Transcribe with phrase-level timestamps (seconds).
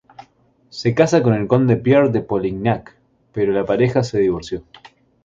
[0.69, 2.95] Se casa con el conde Pierre de Polignac
[3.31, 4.63] pero la pareja se divorció.